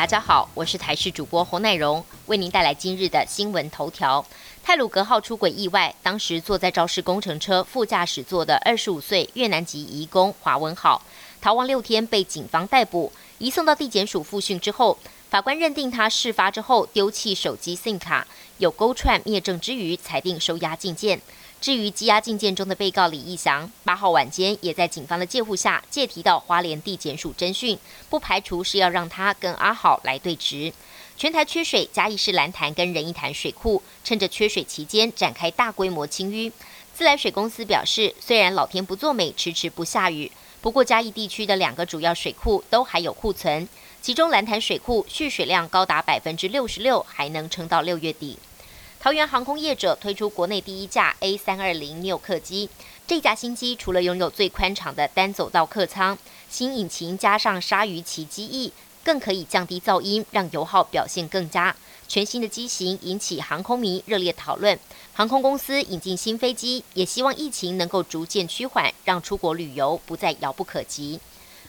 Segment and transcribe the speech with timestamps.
[0.00, 4.24] 大家好，我是台视主播侯乃荣，为您带来今日的新闻头条。
[4.64, 11.02] 泰鲁格号出轨意外，当时坐在肇事工程车副驾驶座的二十五岁越南籍移工华文浩，
[11.42, 14.96] 逃亡六天被警方逮捕，移送到地检署复讯之后，
[15.30, 18.26] 法官认定他事发之后丢弃手机 SIM 卡，
[18.58, 21.20] 有勾串灭证之余，裁定收押禁见。
[21.60, 30.72] 至于羁押禁见中的被告李义祥，八号晚间也在警方的介护下借提到花莲地检署侦讯，不排除是要让他跟阿好来对质。
[31.16, 36.50] 全台缺水，嘉义市蓝潭跟仁义潭水库趁着缺水期间展开大规模清淤。
[36.92, 43.68] 自来水公司表示，虽然老天不作美，迟迟不下雨，不过嘉义地区的两个主要水库都还有库存，
[44.02, 48.38] 其中蓝潭水库蓄水量高达百分之六十六，还能撑到六月底。
[48.98, 52.70] 桃园航空业者推出国内第一架 A 三二零 neo 客机，
[53.06, 56.16] 这架新机除了拥有最宽敞的单走道客舱，
[56.48, 58.72] 新引擎加上鲨鱼鳍机翼，
[59.04, 61.76] 更可以降低噪音，让油耗表现更佳。
[62.08, 64.78] 全新的机型引起航空迷热烈讨论。
[65.12, 71.20] 航空公司引进新飞机，也希望疫情能够逐渐趋缓，让出国旅游不再遥不可及。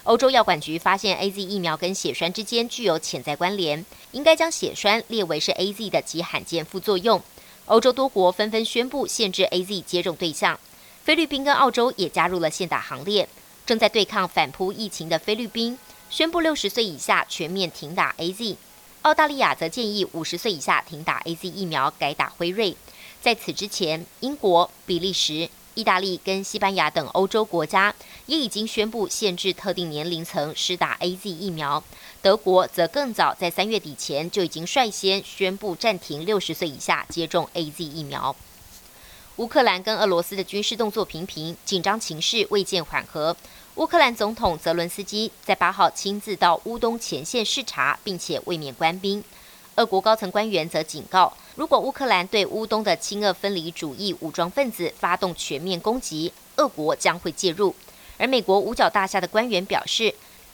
[0.03, 7.21] 欧洲药管局发现 A Z 疫苗跟血栓之间具有潜在关联，应该将血栓列为是 A Z 的极罕见副作用。
[7.65, 10.59] 欧洲多国纷纷宣布限制 A Z 接种对象，
[11.03, 13.29] 菲律宾跟澳洲也加入了限打行列。
[13.63, 15.77] 正在对抗反扑疫情的菲律宾
[16.09, 18.57] 宣布六十岁以下全面停打 A Z，
[19.03, 22.75] 澳大利亚则建议五十岁以下停打 A Z 疫苗，改打辉瑞。
[23.21, 25.47] 在此之前，英国、比利时。
[25.73, 27.93] 意大利跟西班牙等欧洲国家
[28.25, 31.83] 也已经宣布限制特定年龄层施打 A Z 疫苗，
[32.21, 38.35] 德国则更早在三月底前就已经率先宣布暂停六十岁以下接种 A Z 疫苗。
[39.37, 43.35] 乌克兰跟俄罗斯的军事动作频频，紧张情势未见缓和。
[43.75, 49.23] 乌克兰总统泽伦斯基在八号亲自到乌东前线视察，并且卫冕官兵。
[49.75, 57.75] 俄国高层官员则警告，如果乌克兰对乌东的亲俄分离主义武装分子发动全面攻击，俄国将会介入。
[58.17, 60.13] 而美国五角大厦的官员表示，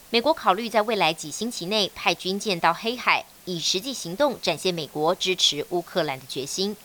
[0.10, 6.76] 美国考虑在未来几星期内派军舰到黑海，以实际行动展现美国支持乌克兰的决心。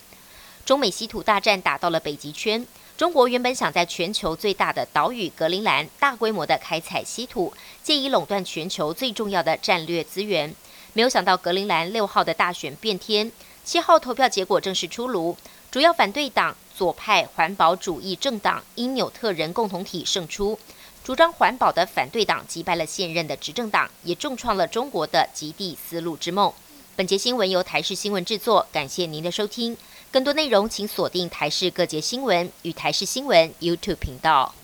[0.66, 2.66] 中美稀土大战打到了北极圈，
[2.98, 7.52] 中国原本想在全球最大的岛屿格陵兰大规模的开采稀土，
[7.82, 10.54] 借以垄断全球最重要的战略资源。
[10.92, 13.32] 没有想到，格陵兰六号的大选变天，
[13.64, 15.36] 七号投票结果正式出炉，
[15.70, 20.58] 主要反对党左派环保主义政党因纽特人共同体胜出，
[21.04, 26.52] 主张环保的反对党击败了现任的执政党，也重创了中国的极地丝路之梦。
[26.96, 29.76] 本节新闻由台视新闻制作，感谢您的收听。
[30.10, 34.54] 更多内容请锁定台视各节新闻与台视新闻 YouTube 频道。